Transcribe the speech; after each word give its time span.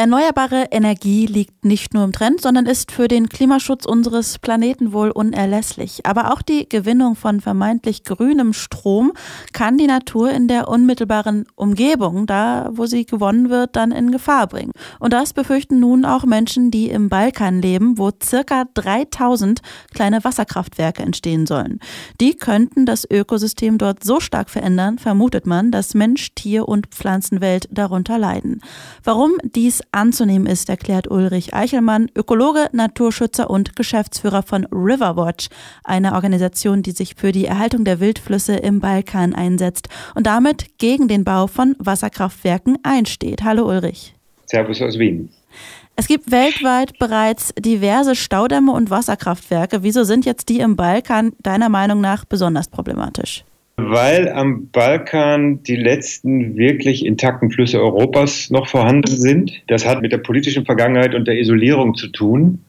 Erneuerbare 0.00 0.68
Energie 0.70 1.26
liegt 1.26 1.62
nicht 1.62 1.92
nur 1.92 2.04
im 2.04 2.12
Trend, 2.12 2.40
sondern 2.40 2.64
ist 2.64 2.90
für 2.90 3.06
den 3.06 3.28
Klimaschutz 3.28 3.84
unseres 3.84 4.38
Planeten 4.38 4.94
wohl 4.94 5.10
unerlässlich. 5.10 6.06
Aber 6.06 6.32
auch 6.32 6.40
die 6.40 6.66
Gewinnung 6.66 7.16
von 7.16 7.42
vermeintlich 7.42 8.04
grünem 8.04 8.54
Strom 8.54 9.12
kann 9.52 9.76
die 9.76 9.86
Natur 9.86 10.30
in 10.30 10.48
der 10.48 10.68
unmittelbaren 10.68 11.44
Umgebung, 11.54 12.26
da 12.26 12.70
wo 12.72 12.86
sie 12.86 13.04
gewonnen 13.04 13.50
wird, 13.50 13.76
dann 13.76 13.92
in 13.92 14.10
Gefahr 14.10 14.46
bringen. 14.46 14.72
Und 15.00 15.12
das 15.12 15.34
befürchten 15.34 15.80
nun 15.80 16.06
auch 16.06 16.24
Menschen, 16.24 16.70
die 16.70 16.88
im 16.88 17.10
Balkan 17.10 17.60
leben, 17.60 17.98
wo 17.98 18.10
circa 18.24 18.64
3000 18.72 19.60
kleine 19.92 20.24
Wasserkraftwerke 20.24 21.02
entstehen 21.02 21.44
sollen. 21.44 21.78
Die 22.22 22.36
könnten 22.36 22.86
das 22.86 23.06
Ökosystem 23.10 23.76
dort 23.76 24.02
so 24.02 24.18
stark 24.18 24.48
verändern, 24.48 24.98
vermutet 24.98 25.46
man, 25.46 25.70
dass 25.70 25.92
Mensch, 25.92 26.34
Tier 26.34 26.66
und 26.66 26.86
Pflanzenwelt 26.86 27.68
darunter 27.70 28.16
leiden. 28.16 28.62
Warum 29.04 29.32
dies 29.42 29.82
anzunehmen 29.92 30.46
ist, 30.46 30.68
erklärt 30.68 31.10
Ulrich 31.10 31.54
Eichelmann, 31.54 32.10
Ökologe, 32.16 32.68
Naturschützer 32.72 33.50
und 33.50 33.76
Geschäftsführer 33.76 34.42
von 34.42 34.66
Riverwatch, 34.66 35.48
einer 35.84 36.14
Organisation, 36.14 36.82
die 36.82 36.92
sich 36.92 37.14
für 37.16 37.32
die 37.32 37.46
Erhaltung 37.46 37.84
der 37.84 38.00
Wildflüsse 38.00 38.56
im 38.56 38.80
Balkan 38.80 39.34
einsetzt 39.34 39.88
und 40.14 40.26
damit 40.26 40.78
gegen 40.78 41.08
den 41.08 41.24
Bau 41.24 41.46
von 41.46 41.76
Wasserkraftwerken 41.78 42.78
einsteht. 42.82 43.42
Hallo 43.42 43.68
Ulrich. 43.68 44.14
Servus 44.46 44.82
aus 44.82 44.98
Wien. 44.98 45.30
Es 45.96 46.06
gibt 46.06 46.30
weltweit 46.30 46.98
bereits 46.98 47.52
diverse 47.58 48.16
Staudämme 48.16 48.72
und 48.72 48.90
Wasserkraftwerke. 48.90 49.82
Wieso 49.82 50.04
sind 50.04 50.24
jetzt 50.24 50.48
die 50.48 50.60
im 50.60 50.76
Balkan 50.76 51.32
deiner 51.40 51.68
Meinung 51.68 52.00
nach 52.00 52.24
besonders 52.24 52.68
problematisch? 52.68 53.44
Weil 53.88 54.28
am 54.28 54.68
Balkan 54.70 55.62
die 55.62 55.76
letzten 55.76 56.56
wirklich 56.56 57.04
intakten 57.04 57.50
Flüsse 57.50 57.80
Europas 57.80 58.50
noch 58.50 58.68
vorhanden 58.68 59.16
sind. 59.16 59.52
Das 59.68 59.86
hat 59.86 60.02
mit 60.02 60.12
der 60.12 60.18
politischen 60.18 60.64
Vergangenheit 60.64 61.14
und 61.14 61.26
der 61.26 61.38
Isolierung 61.38 61.94
zu 61.94 62.08
tun. 62.08 62.64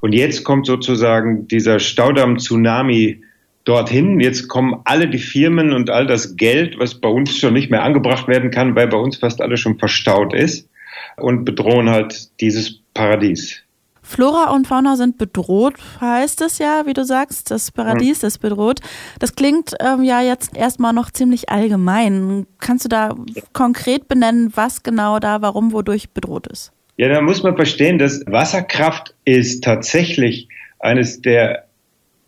Und 0.00 0.12
jetzt 0.12 0.44
kommt 0.44 0.66
sozusagen 0.66 1.48
dieser 1.48 1.78
Staudamm-Tsunami 1.78 3.22
dorthin. 3.64 4.20
Jetzt 4.20 4.48
kommen 4.48 4.80
alle 4.84 5.08
die 5.08 5.18
Firmen 5.18 5.72
und 5.72 5.90
all 5.90 6.06
das 6.06 6.36
Geld, 6.36 6.78
was 6.78 7.00
bei 7.00 7.08
uns 7.08 7.38
schon 7.38 7.54
nicht 7.54 7.70
mehr 7.70 7.82
angebracht 7.82 8.28
werden 8.28 8.50
kann, 8.50 8.74
weil 8.74 8.88
bei 8.88 8.96
uns 8.96 9.16
fast 9.16 9.40
alles 9.40 9.60
schon 9.60 9.78
verstaut 9.78 10.34
ist 10.34 10.68
und 11.16 11.44
bedrohen 11.44 11.90
halt 11.90 12.28
dieses 12.40 12.80
Paradies. 12.94 13.62
Flora 14.10 14.50
und 14.50 14.66
Fauna 14.66 14.96
sind 14.96 15.18
bedroht, 15.18 15.74
heißt 16.00 16.40
es 16.42 16.58
ja, 16.58 16.82
wie 16.84 16.94
du 16.94 17.04
sagst. 17.04 17.52
Das 17.52 17.70
Paradies 17.70 18.24
ist 18.24 18.38
bedroht. 18.38 18.80
Das 19.20 19.36
klingt 19.36 19.74
ähm, 19.78 20.02
ja 20.02 20.20
jetzt 20.20 20.56
erstmal 20.56 20.92
noch 20.92 21.12
ziemlich 21.12 21.48
allgemein. 21.48 22.48
Kannst 22.58 22.84
du 22.84 22.88
da 22.88 23.14
konkret 23.52 24.08
benennen, 24.08 24.50
was 24.56 24.82
genau 24.82 25.20
da, 25.20 25.42
warum, 25.42 25.72
wodurch 25.72 26.10
bedroht 26.10 26.48
ist? 26.48 26.72
Ja, 26.96 27.08
da 27.08 27.20
muss 27.20 27.44
man 27.44 27.54
verstehen, 27.54 27.98
dass 27.98 28.24
Wasserkraft 28.26 29.14
ist 29.24 29.62
tatsächlich 29.62 30.48
eines 30.80 31.22
der 31.22 31.66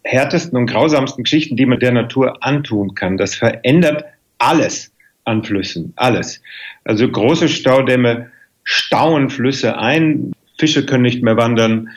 härtesten 0.05 0.57
und 0.57 0.67
grausamsten 0.67 1.25
Geschichten, 1.25 1.57
die 1.57 1.67
man 1.67 1.81
der 1.81 1.93
Natur 1.93 2.45
antun 2.45 2.95
kann. 2.95 3.17
Das 3.17 3.35
verändert 3.35 4.05
alles 4.39 4.93
an 5.25 5.43
Flüssen, 5.43 5.95
alles. 5.97 6.41
Also 6.85 7.09
große 7.09 7.49
Staudämme 7.49 8.31
stauen 8.63 9.31
Flüsse 9.31 9.79
ein, 9.79 10.33
Fische 10.63 10.87
können 10.87 11.03
nicht 11.03 11.25
mehr 11.25 11.37
wandern, 11.37 11.89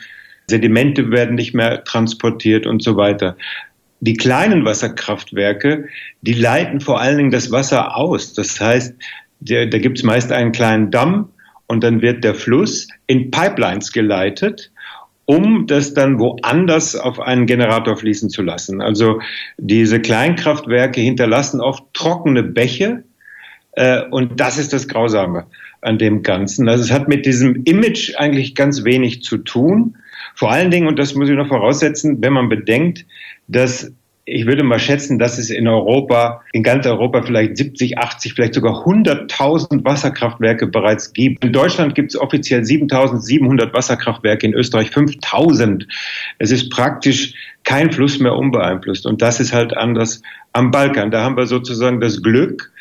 Sedimente 0.48 1.12
werden 1.12 1.36
nicht 1.36 1.54
mehr 1.54 1.84
transportiert 1.84 2.66
und 2.66 2.82
so 2.82 2.98
weiter. 2.98 3.38
Die 4.00 4.16
kleinen 4.16 4.66
Wasserkraftwerke, 4.66 5.88
die 6.22 6.34
leiten 6.34 6.82
vor 6.82 7.00
allen 7.00 7.18
Dingen 7.18 7.30
das 7.30 7.52
Wasser 7.52 7.96
aus. 7.96 8.34
Das 8.34 8.60
heißt, 8.60 8.96
da 9.40 9.66
gibt 9.78 10.00
es 10.00 10.04
meist 10.04 10.32
einen 10.32 10.52
kleinen 10.52 10.90
Damm 10.90 11.30
und 11.68 11.84
dann 11.84 12.02
wird 12.02 12.24
der 12.24 12.34
Fluss 12.34 12.88
in 13.06 13.30
Pipelines 13.30 13.92
geleitet, 13.92 14.72
um 15.26 15.68
das 15.68 15.94
dann 15.94 16.18
woanders 16.18 16.96
auf 16.96 17.20
einen 17.20 17.46
Generator 17.46 17.96
fließen 17.96 18.32
zu 18.32 18.42
lassen. 18.42 18.82
Also 18.82 19.22
diese 19.60 20.02
Kleinkraftwerke 20.02 21.02
hinterlassen 21.02 21.62
oft 21.62 21.84
trockene 21.94 22.42
Bäche 22.42 23.04
und 24.12 24.40
das 24.40 24.58
ist 24.58 24.74
das 24.74 24.88
Grausame 24.88 25.46
an 25.82 25.98
dem 25.98 26.24
Ganzen. 26.24 26.68
Also 26.70 26.84
es 26.84 26.92
hat 26.92 27.08
mit 27.08 27.26
diesem 27.26 27.64
Image 27.66 28.16
eigentlich 28.18 28.56
ganz 28.56 28.84
wenig 28.84 29.24
zu 29.24 29.38
tun. 29.38 29.98
Vor 30.34 30.52
allen 30.52 30.72
Dingen, 30.72 30.88
und 30.88 30.98
das 30.98 31.16
muss 31.16 31.30
ich 31.30 31.36
noch 31.36 31.48
voraussetzen, 31.48 32.22
wenn 32.22 32.34
man 32.34 32.50
bedenkt, 32.50 33.06
dass 33.48 33.92
ich 34.28 34.48
würde 34.48 34.64
mal 34.64 34.80
schätzen, 34.80 35.20
dass 35.20 35.38
es 35.38 35.52
in 35.52 35.68
Europa, 35.68 36.42
in 36.52 36.64
ganz 36.64 36.88
Europa 36.88 37.22
vielleicht 37.22 37.58
70, 37.58 38.00
80, 38.00 38.34
vielleicht 38.34 38.56
sogar 38.56 38.84
100.000 38.84 39.86
Wasserkraftwerke 39.86 40.66
bereits 40.66 41.14
gibt. 41.14 41.46
In 41.46 41.54
Deutschland 41.54 41.94
gibt 41.94 42.12
es 42.12 42.20
offiziell 42.20 42.62
7.700 42.62 43.72
Wasserkraftwerke, 43.74 44.48
in 44.48 44.56
Österreich 44.56 44.90
5.000. 44.90 45.86
Es 46.40 46.50
ist 46.50 46.72
praktisch 46.72 47.36
kein 47.64 47.92
Fluss 47.92 48.20
mehr 48.20 48.34
unbeeinflusst. 48.34 49.06
Und 49.06 49.22
das 49.22 49.40
ist 49.40 49.54
halt 49.54 49.78
anders 49.78 50.24
am 50.54 50.72
Balkan. 50.72 51.12
Da 51.12 51.24
haben 51.24 51.38
wir 51.38 51.46
sozusagen 51.46 52.00
das 52.00 52.24
Glück, 52.24 52.72
äh, 52.72 52.75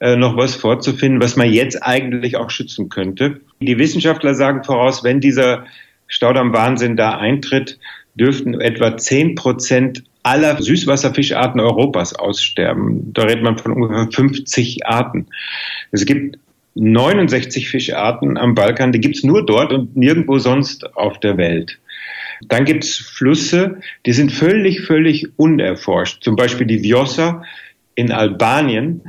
noch 0.00 0.36
was 0.36 0.54
vorzufinden, 0.54 1.20
was 1.20 1.36
man 1.36 1.52
jetzt 1.52 1.82
eigentlich 1.82 2.36
auch 2.36 2.50
schützen 2.50 2.88
könnte. 2.88 3.40
Die 3.60 3.78
Wissenschaftler 3.78 4.34
sagen 4.34 4.64
voraus, 4.64 5.04
wenn 5.04 5.20
dieser 5.20 5.66
Staudamm-Wahnsinn 6.06 6.96
da 6.96 7.18
eintritt, 7.18 7.78
dürften 8.14 8.60
etwa 8.60 8.96
10 8.96 9.34
Prozent 9.34 10.04
aller 10.22 10.60
Süßwasserfischarten 10.60 11.60
Europas 11.60 12.14
aussterben. 12.14 13.12
Da 13.12 13.22
redet 13.22 13.42
man 13.42 13.58
von 13.58 13.72
ungefähr 13.72 14.08
50 14.10 14.86
Arten. 14.86 15.26
Es 15.92 16.04
gibt 16.04 16.38
69 16.74 17.68
Fischarten 17.68 18.36
am 18.36 18.54
Balkan, 18.54 18.92
die 18.92 19.00
gibt's 19.00 19.24
nur 19.24 19.44
dort 19.44 19.72
und 19.72 19.96
nirgendwo 19.96 20.38
sonst 20.38 20.96
auf 20.96 21.18
der 21.20 21.36
Welt. 21.36 21.78
Dann 22.48 22.64
gibt's 22.64 22.96
Flüsse, 22.96 23.80
die 24.06 24.12
sind 24.12 24.32
völlig, 24.32 24.82
völlig 24.82 25.28
unerforscht. 25.36 26.22
Zum 26.22 26.36
Beispiel 26.36 26.66
die 26.66 26.82
Vjosa 26.82 27.44
in 27.94 28.12
Albanien 28.12 29.02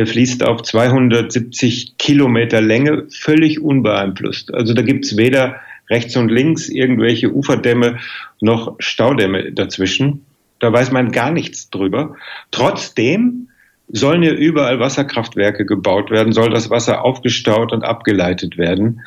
der 0.00 0.06
fließt 0.06 0.44
auf 0.44 0.62
270 0.62 1.98
Kilometer 1.98 2.62
Länge 2.62 3.04
völlig 3.10 3.60
unbeeinflusst. 3.60 4.54
Also 4.54 4.72
da 4.72 4.80
gibt's 4.80 5.18
weder 5.18 5.56
rechts 5.90 6.16
und 6.16 6.30
links 6.30 6.70
irgendwelche 6.70 7.30
Uferdämme 7.30 7.98
noch 8.40 8.76
Staudämme 8.78 9.52
dazwischen. 9.52 10.24
Da 10.58 10.72
weiß 10.72 10.90
man 10.90 11.12
gar 11.12 11.30
nichts 11.30 11.68
drüber. 11.68 12.16
Trotzdem 12.50 13.48
sollen 13.88 14.22
ja 14.22 14.32
überall 14.32 14.80
Wasserkraftwerke 14.80 15.66
gebaut 15.66 16.10
werden, 16.10 16.32
soll 16.32 16.48
das 16.48 16.70
Wasser 16.70 17.04
aufgestaut 17.04 17.70
und 17.70 17.82
abgeleitet 17.82 18.56
werden. 18.56 19.02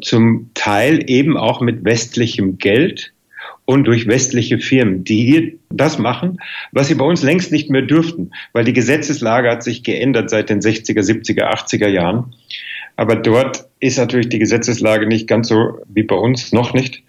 Zum 0.00 0.48
Teil 0.54 1.10
eben 1.10 1.36
auch 1.36 1.60
mit 1.60 1.84
westlichem 1.84 2.56
Geld 2.56 3.12
und 3.68 3.84
durch 3.84 4.06
westliche 4.06 4.58
Firmen, 4.58 5.04
die 5.04 5.26
hier 5.26 5.52
das 5.68 5.98
machen, 5.98 6.38
was 6.72 6.88
sie 6.88 6.94
bei 6.94 7.04
uns 7.04 7.22
längst 7.22 7.52
nicht 7.52 7.68
mehr 7.68 7.82
dürften, 7.82 8.30
weil 8.54 8.64
die 8.64 8.72
Gesetzeslage 8.72 9.50
hat 9.50 9.62
sich 9.62 9.82
geändert 9.82 10.30
seit 10.30 10.48
den 10.48 10.60
60er, 10.60 11.02
70er, 11.02 11.42
80er 11.52 11.86
Jahren. 11.86 12.34
Aber 12.96 13.14
dort 13.14 13.66
ist 13.78 13.98
natürlich 13.98 14.30
die 14.30 14.38
Gesetzeslage 14.38 15.06
nicht 15.06 15.28
ganz 15.28 15.48
so 15.48 15.80
wie 15.86 16.02
bei 16.02 16.16
uns, 16.16 16.50
noch 16.54 16.72
nicht. 16.72 17.02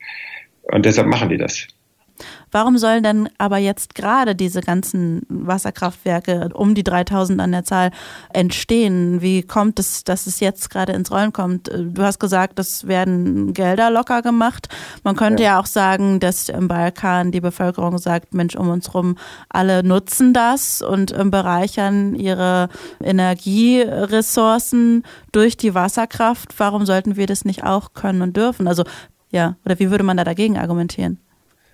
Und 0.64 0.86
deshalb 0.86 1.08
machen 1.08 1.30
die 1.30 1.38
das. 1.38 1.66
Warum 2.52 2.78
sollen 2.78 3.04
denn 3.04 3.30
aber 3.38 3.58
jetzt 3.58 3.96
gerade 3.96 4.36
diese 4.36 4.62
ganzen 4.62 5.22
Wasserkraftwerke 5.30 6.50
um 6.54 6.76
die 6.76 6.84
3000 6.84 7.42
an 7.42 7.52
der 7.52 7.64
Zahl 7.64 7.92
entstehen? 8.34 9.22
Wie 9.22 9.44
kommt 9.44 9.80
es, 9.80 10.04
dass 10.04 10.28
es 10.28 10.40
jetzt 10.40 10.70
gerade 10.70 10.94
ins 10.94 11.12
Rollen 11.12 11.34
kommt? 11.34 11.68
Du 11.68 12.02
hast 12.02 12.20
gesagt, 12.20 12.60
es 12.60 12.88
werden 12.88 13.54
Gelder 13.54 13.92
locker 13.92 14.22
gemacht. 14.22 14.70
Man 15.04 15.16
könnte 15.16 15.44
ja. 15.44 15.54
ja 15.54 15.60
auch 15.60 15.66
sagen, 15.66 16.20
dass 16.20 16.50
im 16.50 16.68
Balkan 16.68 17.32
die 17.32 17.42
Bevölkerung 17.42 17.98
sagt, 17.98 18.34
Mensch, 18.34 18.56
um 18.56 18.70
uns 18.70 18.94
rum, 18.94 19.16
alle 19.50 19.84
nutzen 19.84 20.34
das 20.34 20.82
und 20.82 21.14
bereichern 21.32 22.16
ihre 22.16 22.70
Energieressourcen 23.04 25.04
durch 25.32 25.58
die 25.58 25.74
Wasserkraft. 25.74 26.54
Warum 26.58 26.86
sollten 26.86 27.16
wir 27.16 27.28
das 27.28 27.46
nicht 27.46 27.64
auch 27.64 27.94
können 27.94 28.22
und 28.22 28.38
dürfen? 28.38 28.68
Also 28.68 28.84
ja, 29.32 29.56
oder 29.66 29.80
wie 29.80 29.92
würde 29.92 30.04
man 30.04 30.18
da 30.18 30.24
dagegen 30.24 30.58
argumentieren? 30.58 31.20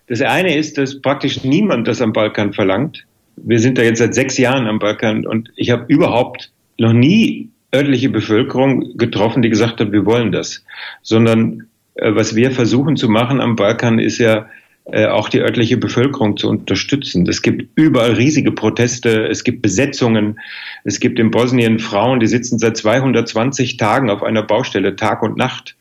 Das 0.08 0.22
eine 0.22 0.56
ist, 0.56 0.78
dass 0.78 1.02
praktisch 1.02 1.44
niemand 1.44 1.88
das 1.88 2.02
am 2.02 2.14
Balkan 2.14 2.54
verlangt. 2.54 3.06
Wir 3.38 3.60
sind 3.60 3.78
da 3.78 3.82
jetzt 3.82 4.00
seit 4.00 4.14
sechs 4.14 4.38
Jahren 4.38 4.68
am 4.68 4.80
Balkan 4.80 5.26
und 5.26 5.52
ich 5.56 5.72
habe 5.72 5.86
überhaupt 5.88 6.52
noch 6.78 6.94
nie 6.94 7.50
örtliche 7.74 8.10
Bevölkerung 8.10 8.98
getroffen, 8.98 9.42
die 9.42 9.50
gesagt 9.50 9.80
hat, 9.80 9.92
wir 9.92 10.06
wollen 10.06 10.32
das, 10.32 10.64
sondern 11.02 11.68
äh, 11.96 12.14
was 12.14 12.36
wir 12.36 12.52
versuchen 12.52 12.96
zu 12.96 13.10
machen 13.10 13.42
am 13.42 13.56
Balkan 13.56 14.00
ist 14.00 14.20
ja 14.20 14.48
äh, 14.86 15.08
auch 15.08 15.30
die 15.30 15.42
örtliche 15.42 15.78
Bevölkerung 15.78 16.38
zu 16.38 16.48
unterstützen. 16.48 17.28
Es 17.28 17.42
gibt 17.42 17.68
überall 17.76 18.12
riesige 18.12 18.52
Proteste, 18.52 19.28
es 19.28 19.44
gibt 19.44 19.62
Besetzungen, 19.62 20.40
es 20.84 21.00
gibt 21.00 21.20
in 21.20 21.32
Bosnien 21.32 21.80
Frauen, 21.80 22.20
die 22.20 22.28
sitzen 22.28 22.60
seit 22.60 22.78
220 22.78 23.78
Tagen 23.78 24.10
auf 24.10 24.22
einer 24.22 24.44
Baustelle 24.44 24.96
Tag 24.96 25.24
und 25.24 25.38
Nacht 25.38 25.76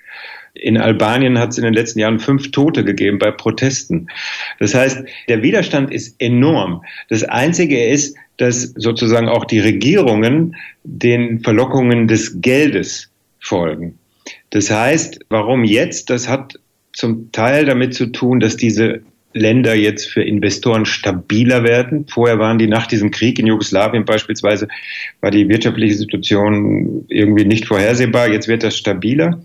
In 0.54 0.78
Albanien 0.78 1.38
hat 1.38 1.50
es 1.50 1.58
in 1.58 1.64
den 1.64 1.74
letzten 1.74 1.98
Jahren 1.98 2.20
fünf 2.20 2.50
Tote 2.52 2.84
gegeben 2.84 3.18
bei 3.18 3.30
Protesten. 3.30 4.08
Das 4.60 4.74
heißt, 4.74 5.04
der 5.28 5.42
Widerstand 5.42 5.92
ist 5.92 6.14
enorm. 6.20 6.82
Das 7.08 7.24
Einzige 7.24 7.84
ist, 7.84 8.16
dass 8.36 8.72
sozusagen 8.76 9.28
auch 9.28 9.44
die 9.44 9.60
Regierungen 9.60 10.56
den 10.84 11.40
Verlockungen 11.40 12.06
des 12.06 12.40
Geldes 12.40 13.10
folgen. 13.40 13.98
Das 14.50 14.70
heißt, 14.70 15.20
warum 15.28 15.64
jetzt? 15.64 16.10
Das 16.10 16.28
hat 16.28 16.58
zum 16.92 17.32
Teil 17.32 17.64
damit 17.64 17.94
zu 17.94 18.06
tun, 18.06 18.40
dass 18.40 18.56
diese 18.56 19.02
Länder 19.34 19.74
jetzt 19.74 20.10
für 20.10 20.22
Investoren 20.22 20.86
stabiler 20.86 21.64
werden. 21.64 22.06
Vorher 22.08 22.38
waren 22.38 22.58
die 22.58 22.68
nach 22.68 22.86
diesem 22.86 23.10
Krieg 23.10 23.38
in 23.38 23.46
Jugoslawien 23.46 24.04
beispielsweise, 24.04 24.68
war 25.20 25.30
die 25.30 25.48
wirtschaftliche 25.48 25.96
Situation 25.96 27.04
irgendwie 27.08 27.44
nicht 27.44 27.66
vorhersehbar. 27.66 28.30
Jetzt 28.30 28.48
wird 28.48 28.62
das 28.62 28.76
stabiler. 28.76 29.42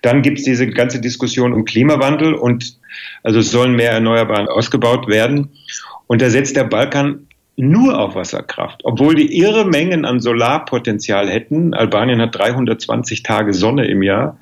Dann 0.00 0.22
gibt 0.22 0.38
es 0.38 0.44
diese 0.44 0.68
ganze 0.68 1.00
Diskussion 1.00 1.52
um 1.52 1.64
Klimawandel 1.64 2.34
und 2.34 2.76
also 3.22 3.40
sollen 3.40 3.74
mehr 3.74 3.90
Erneuerbaren 3.90 4.48
ausgebaut 4.48 5.08
werden. 5.08 5.50
Und 6.06 6.22
da 6.22 6.30
setzt 6.30 6.56
der 6.56 6.64
Balkan 6.64 7.26
nur 7.56 7.98
auf 7.98 8.14
Wasserkraft, 8.14 8.80
obwohl 8.84 9.14
die 9.14 9.38
irre 9.38 9.66
Mengen 9.66 10.04
an 10.04 10.20
Solarpotenzial 10.20 11.28
hätten. 11.28 11.74
Albanien 11.74 12.20
hat 12.20 12.34
320 12.34 13.22
Tage 13.22 13.52
Sonne 13.52 13.86
im 13.86 14.02
Jahr 14.02 14.38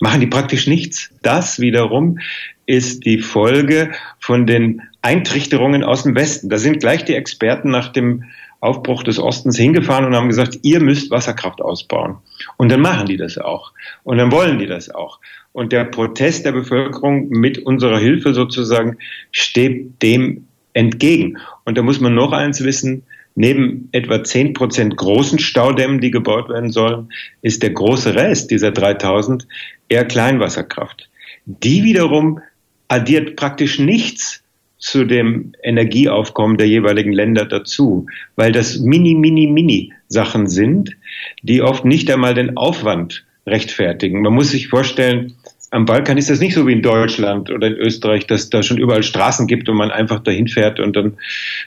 machen 0.00 0.20
die 0.20 0.26
praktisch 0.26 0.66
nichts. 0.66 1.10
Das 1.22 1.60
wiederum 1.60 2.18
ist 2.66 3.04
die 3.04 3.18
Folge 3.18 3.92
von 4.18 4.46
den 4.46 4.82
Eintrichterungen 5.02 5.84
aus 5.84 6.02
dem 6.02 6.14
Westen. 6.14 6.48
Da 6.48 6.58
sind 6.58 6.80
gleich 6.80 7.04
die 7.04 7.14
Experten 7.14 7.70
nach 7.70 7.88
dem 7.92 8.24
Aufbruch 8.60 9.02
des 9.02 9.18
Ostens 9.18 9.56
hingefahren 9.56 10.04
und 10.04 10.16
haben 10.16 10.28
gesagt, 10.28 10.58
ihr 10.62 10.80
müsst 10.80 11.10
Wasserkraft 11.10 11.60
ausbauen. 11.62 12.16
Und 12.56 12.70
dann 12.70 12.80
machen 12.80 13.06
die 13.06 13.16
das 13.16 13.38
auch. 13.38 13.72
Und 14.02 14.18
dann 14.18 14.32
wollen 14.32 14.58
die 14.58 14.66
das 14.66 14.90
auch. 14.90 15.20
Und 15.52 15.72
der 15.72 15.84
Protest 15.84 16.44
der 16.44 16.52
Bevölkerung 16.52 17.28
mit 17.28 17.58
unserer 17.58 17.98
Hilfe 17.98 18.34
sozusagen 18.34 18.98
steht 19.30 20.02
dem 20.02 20.46
entgegen. 20.72 21.38
Und 21.64 21.78
da 21.78 21.82
muss 21.82 22.00
man 22.00 22.14
noch 22.14 22.32
eins 22.32 22.62
wissen, 22.64 23.04
Neben 23.38 23.90
etwa 23.92 24.24
10 24.24 24.54
Prozent 24.54 24.96
großen 24.96 25.38
Staudämmen, 25.38 26.00
die 26.00 26.10
gebaut 26.10 26.48
werden 26.48 26.72
sollen, 26.72 27.12
ist 27.42 27.62
der 27.62 27.68
große 27.68 28.14
Rest 28.14 28.50
dieser 28.50 28.70
3000 28.70 29.46
eher 29.90 30.06
Kleinwasserkraft. 30.06 31.10
Die 31.44 31.84
wiederum 31.84 32.40
addiert 32.88 33.36
praktisch 33.36 33.78
nichts 33.78 34.42
zu 34.78 35.04
dem 35.04 35.52
Energieaufkommen 35.62 36.58
der 36.58 36.68
jeweiligen 36.68 37.12
Länder 37.12 37.44
dazu, 37.46 38.06
weil 38.36 38.52
das 38.52 38.78
mini, 38.78 39.14
mini, 39.14 39.46
mini 39.46 39.92
Sachen 40.08 40.48
sind, 40.48 40.96
die 41.42 41.62
oft 41.62 41.84
nicht 41.84 42.10
einmal 42.10 42.34
den 42.34 42.56
Aufwand 42.56 43.24
rechtfertigen. 43.46 44.22
Man 44.22 44.34
muss 44.34 44.50
sich 44.50 44.68
vorstellen, 44.68 45.34
am 45.76 45.84
Balkan 45.84 46.16
ist 46.16 46.30
das 46.30 46.40
nicht 46.40 46.54
so 46.54 46.66
wie 46.66 46.72
in 46.72 46.80
Deutschland 46.80 47.50
oder 47.50 47.66
in 47.66 47.74
Österreich, 47.74 48.26
dass 48.26 48.48
da 48.48 48.62
schon 48.62 48.78
überall 48.78 49.02
Straßen 49.02 49.46
gibt 49.46 49.68
und 49.68 49.76
man 49.76 49.90
einfach 49.90 50.20
dahin 50.20 50.48
fährt 50.48 50.80
und 50.80 50.96
dann 50.96 51.18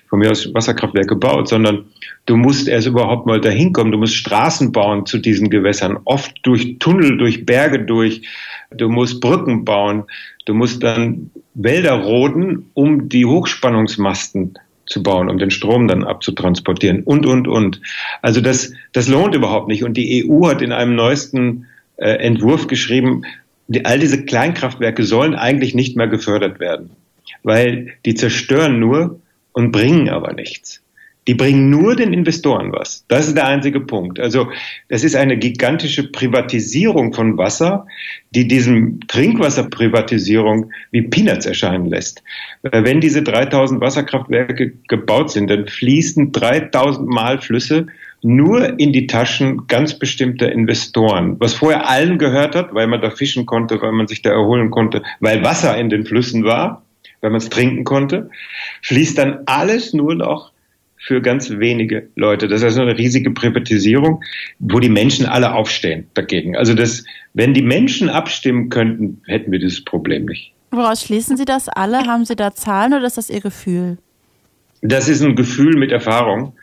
von 0.07 0.17
mir 0.17 0.31
aus 0.31 0.51
Wasserkraftwerke 0.51 1.15
baut, 1.15 1.47
sondern 1.47 1.85
du 2.25 2.35
musst 2.35 2.67
erst 2.67 2.87
überhaupt 2.87 3.27
mal 3.27 3.39
dahin 3.39 3.71
kommen. 3.71 3.91
Du 3.91 3.99
musst 3.99 4.15
Straßen 4.15 4.71
bauen 4.71 5.05
zu 5.05 5.19
diesen 5.19 5.51
Gewässern, 5.51 5.99
oft 6.05 6.33
durch 6.41 6.77
Tunnel, 6.79 7.19
durch 7.19 7.45
Berge 7.45 7.85
durch. 7.85 8.23
Du 8.71 8.89
musst 8.89 9.21
Brücken 9.21 9.63
bauen. 9.63 10.05
Du 10.45 10.55
musst 10.55 10.81
dann 10.81 11.29
Wälder 11.53 11.93
roden, 11.93 12.71
um 12.73 13.09
die 13.09 13.27
Hochspannungsmasten 13.27 14.57
zu 14.87 15.03
bauen, 15.03 15.29
um 15.29 15.37
den 15.37 15.51
Strom 15.51 15.87
dann 15.87 16.03
abzutransportieren 16.03 17.03
und, 17.03 17.27
und, 17.27 17.47
und. 17.47 17.79
Also 18.23 18.41
das, 18.41 18.73
das 18.91 19.07
lohnt 19.07 19.35
überhaupt 19.35 19.67
nicht. 19.67 19.83
Und 19.83 19.97
die 19.97 20.25
EU 20.27 20.47
hat 20.47 20.63
in 20.63 20.71
einem 20.71 20.95
neuesten 20.95 21.67
äh, 21.97 22.13
Entwurf 22.13 22.65
geschrieben, 22.65 23.23
die, 23.69 23.85
all 23.85 23.99
diese 23.99 24.25
Kleinkraftwerke 24.25 25.03
sollen 25.03 25.35
eigentlich 25.35 25.73
nicht 25.75 25.95
mehr 25.95 26.07
gefördert 26.07 26.59
werden, 26.59 26.89
weil 27.43 27.93
die 28.05 28.15
zerstören 28.15 28.79
nur 28.79 29.21
und 29.53 29.71
bringen 29.71 30.09
aber 30.09 30.33
nichts. 30.33 30.81
Die 31.27 31.35
bringen 31.35 31.69
nur 31.69 31.95
den 31.95 32.11
Investoren 32.11 32.71
was. 32.71 33.05
Das 33.07 33.27
ist 33.27 33.37
der 33.37 33.45
einzige 33.45 33.81
Punkt. 33.81 34.19
Also 34.19 34.49
das 34.87 35.03
ist 35.03 35.15
eine 35.15 35.37
gigantische 35.37 36.09
Privatisierung 36.11 37.13
von 37.13 37.37
Wasser, 37.37 37.85
die 38.31 38.47
diesem 38.47 39.01
Trinkwasserprivatisierung 39.07 40.71
wie 40.89 41.03
Peanuts 41.03 41.45
erscheinen 41.45 41.85
lässt. 41.85 42.23
Wenn 42.63 42.99
diese 42.99 43.21
3000 43.21 43.79
Wasserkraftwerke 43.79 44.73
gebaut 44.87 45.29
sind, 45.29 45.51
dann 45.51 45.67
fließen 45.67 46.31
3000 46.31 47.07
Mal 47.07 47.39
Flüsse 47.39 47.85
nur 48.21 48.79
in 48.79 48.91
die 48.91 49.07
Taschen 49.07 49.67
ganz 49.67 49.97
bestimmter 49.97 50.51
Investoren, 50.51 51.39
was 51.39 51.53
vorher 51.53 51.89
allen 51.89 52.17
gehört 52.17 52.55
hat, 52.55 52.73
weil 52.73 52.87
man 52.87 53.01
da 53.01 53.11
fischen 53.11 53.45
konnte, 53.45 53.81
weil 53.81 53.91
man 53.91 54.07
sich 54.07 54.21
da 54.21 54.31
erholen 54.31 54.71
konnte, 54.71 55.03
weil 55.19 55.43
Wasser 55.43 55.77
in 55.77 55.89
den 55.89 56.05
Flüssen 56.05 56.43
war, 56.43 56.83
weil 57.21 57.31
man 57.31 57.39
es 57.39 57.49
trinken 57.49 57.83
konnte, 57.83 58.29
fließt 58.81 59.17
dann 59.17 59.39
alles 59.45 59.93
nur 59.93 60.15
noch 60.15 60.51
für 60.97 61.21
ganz 61.21 61.49
wenige 61.49 62.09
Leute. 62.15 62.47
Das 62.47 62.59
ist 62.61 62.65
also 62.65 62.81
eine 62.81 62.97
riesige 62.97 63.31
Privatisierung, 63.31 64.21
wo 64.59 64.79
die 64.79 64.89
Menschen 64.89 65.25
alle 65.25 65.53
aufstehen 65.53 66.07
dagegen. 66.13 66.57
Also 66.57 66.73
das, 66.73 67.05
wenn 67.33 67.53
die 67.53 67.61
Menschen 67.61 68.09
abstimmen 68.09 68.69
könnten, 68.69 69.21
hätten 69.25 69.51
wir 69.51 69.59
dieses 69.59 69.83
Problem 69.83 70.25
nicht. 70.25 70.53
Woraus 70.71 71.03
schließen 71.03 71.37
Sie 71.37 71.45
das 71.45 71.69
alle? 71.69 72.05
Haben 72.05 72.25
Sie 72.25 72.35
da 72.35 72.53
Zahlen 72.53 72.93
oder 72.93 73.05
ist 73.05 73.17
das 73.17 73.29
Ihr 73.29 73.41
Gefühl? 73.41 73.97
Das 74.81 75.09
ist 75.09 75.21
ein 75.21 75.35
Gefühl 75.35 75.77
mit 75.77 75.91
Erfahrung. 75.91 76.53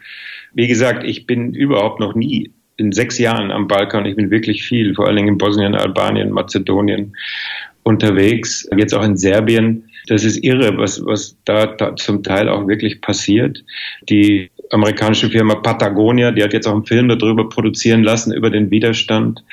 Wie 0.56 0.67
gesagt, 0.67 1.05
ich 1.05 1.26
bin 1.26 1.53
überhaupt 1.53 2.00
noch 2.00 2.14
nie 2.14 2.50
in 2.79 2.91
sechs 2.91 3.19
Jahren 3.19 3.50
am 3.50 3.69
Balkan. 3.69 4.06
Ich 4.06 4.17
bin 4.17 4.31
wirklich 4.31 4.64
viel, 4.64 4.94
vor 4.94 5.06
allen 5.06 5.17
Dingen 5.17 5.29
in 5.29 5.38
Bosnien, 5.38 5.75
Albanien, 5.75 6.31
Mazedonien 6.31 7.14
unterwegs, 7.82 8.67
jetzt 8.75 8.94
auch 8.94 9.05
in 9.05 9.19
Serbien. 9.19 9.85
Das 10.08 10.25
ist 10.25 10.43
irre, 10.43 10.79
was, 10.79 11.05
was 11.05 11.37
da, 11.44 11.67
da 11.67 11.94
zum 11.97 12.23
Teil 12.23 12.49
auch 12.49 12.67
wirklich 12.67 13.03
passiert. 13.03 13.62
Die 14.08 14.50
amerikanische 14.71 15.31
Firma 15.31 15.57
Patagonia, 15.57 16.31
die 16.31 16.43
hat 16.43 16.53
jetzt 16.53 16.67
auch 16.67 16.75
einen 16.75 16.87
Film 16.87 17.09
darüber 17.09 17.49
produzieren 17.49 18.03
lassen, 18.03 18.33
über 18.33 18.51
den 18.51 18.71
Widerstand. 18.71 19.45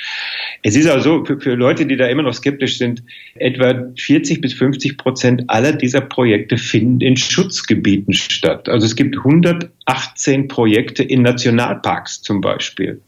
Es 0.62 0.76
ist 0.76 0.88
also 0.88 1.24
für, 1.26 1.40
für 1.40 1.56
Leute, 1.56 1.86
die 1.86 1.98
da 1.98 2.08
immer 2.08 2.24
noch 2.24 2.34
skeptisch 2.34 2.78
sind, 2.78 3.04
etwa 3.36 3.92
40 3.98 4.42
bis 4.42 4.54
50 4.54 4.98
Prozent 4.98 5.44
aller 5.48 5.74
dieser 5.74 6.02
Projekte 6.02 6.58
finden 6.58 7.02
in 7.02 7.18
Schutzgebieten 7.18 8.14
statt. 8.14 8.70
Also 8.70 8.86
es 8.86 8.96
gibt 8.96 9.18
118 9.18 10.48
Projekte 10.48 11.04
in 11.04 11.22
Nationalparks 11.22 12.22
zum 12.22 12.42
Beispiel. 12.42 13.02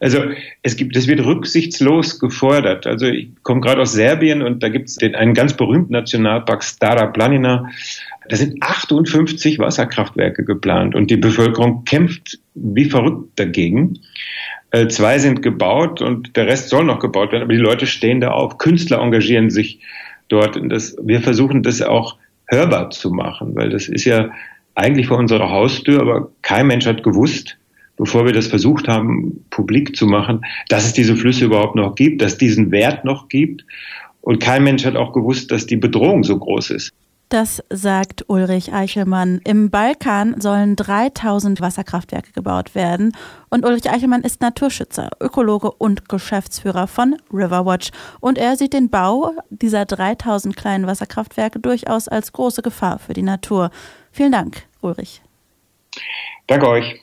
Also 0.00 0.22
es 0.62 0.76
gibt, 0.76 0.96
das 0.96 1.06
wird 1.06 1.24
rücksichtslos 1.24 2.18
gefordert. 2.18 2.86
Also 2.86 3.06
ich 3.06 3.30
komme 3.42 3.60
gerade 3.60 3.82
aus 3.82 3.92
Serbien 3.92 4.42
und 4.42 4.62
da 4.62 4.68
gibt 4.68 4.88
es 4.88 4.98
einen 4.98 5.34
ganz 5.34 5.54
berühmten 5.54 5.92
Nationalpark 5.92 6.62
Stara 6.62 7.06
Planina. 7.06 7.68
Da 8.28 8.36
sind 8.36 8.62
58 8.62 9.58
Wasserkraftwerke 9.58 10.44
geplant 10.44 10.94
und 10.94 11.10
die 11.10 11.16
Bevölkerung 11.16 11.84
kämpft 11.84 12.38
wie 12.54 12.84
verrückt 12.84 13.38
dagegen. 13.38 14.00
Äh, 14.70 14.88
zwei 14.88 15.18
sind 15.18 15.42
gebaut 15.42 16.02
und 16.02 16.36
der 16.36 16.46
Rest 16.46 16.68
soll 16.68 16.84
noch 16.84 16.98
gebaut 16.98 17.32
werden, 17.32 17.42
aber 17.42 17.54
die 17.54 17.58
Leute 17.58 17.86
stehen 17.86 18.20
da 18.20 18.32
auf. 18.32 18.58
Künstler 18.58 19.00
engagieren 19.00 19.50
sich 19.50 19.80
dort. 20.28 20.56
Und 20.56 20.68
das, 20.68 20.96
wir 21.02 21.20
versuchen 21.20 21.62
das 21.62 21.80
auch 21.80 22.16
hörbar 22.46 22.90
zu 22.90 23.10
machen, 23.10 23.54
weil 23.54 23.70
das 23.70 23.88
ist 23.88 24.04
ja 24.04 24.30
eigentlich 24.74 25.08
vor 25.08 25.18
unserer 25.18 25.50
Haustür, 25.50 26.00
aber 26.00 26.30
kein 26.42 26.66
Mensch 26.66 26.86
hat 26.86 27.02
gewusst, 27.02 27.57
bevor 27.98 28.24
wir 28.24 28.32
das 28.32 28.46
versucht 28.46 28.88
haben, 28.88 29.44
publik 29.50 29.96
zu 29.96 30.06
machen, 30.06 30.44
dass 30.68 30.86
es 30.86 30.94
diese 30.94 31.16
Flüsse 31.16 31.44
überhaupt 31.44 31.74
noch 31.74 31.94
gibt, 31.94 32.22
dass 32.22 32.32
es 32.32 32.38
diesen 32.38 32.70
Wert 32.70 33.04
noch 33.04 33.28
gibt. 33.28 33.64
Und 34.22 34.40
kein 34.40 34.64
Mensch 34.64 34.84
hat 34.84 34.96
auch 34.96 35.12
gewusst, 35.12 35.50
dass 35.50 35.66
die 35.66 35.76
Bedrohung 35.76 36.24
so 36.24 36.38
groß 36.38 36.70
ist. 36.70 36.92
Das 37.28 37.62
sagt 37.68 38.24
Ulrich 38.28 38.72
Eichelmann. 38.72 39.42
Im 39.44 39.68
Balkan 39.68 40.40
sollen 40.40 40.76
3000 40.76 41.60
Wasserkraftwerke 41.60 42.32
gebaut 42.32 42.74
werden. 42.74 43.12
Und 43.50 43.66
Ulrich 43.66 43.90
Eichelmann 43.90 44.22
ist 44.22 44.40
Naturschützer, 44.40 45.10
Ökologe 45.20 45.70
und 45.70 46.08
Geschäftsführer 46.08 46.86
von 46.86 47.16
Riverwatch. 47.30 47.90
Und 48.20 48.38
er 48.38 48.56
sieht 48.56 48.72
den 48.72 48.88
Bau 48.88 49.32
dieser 49.50 49.84
3000 49.84 50.56
kleinen 50.56 50.86
Wasserkraftwerke 50.86 51.58
durchaus 51.58 52.08
als 52.08 52.32
große 52.32 52.62
Gefahr 52.62 52.98
für 52.98 53.12
die 53.12 53.22
Natur. 53.22 53.70
Vielen 54.10 54.32
Dank, 54.32 54.62
Ulrich. 54.80 55.20
Danke 56.46 56.66
euch. 56.66 57.02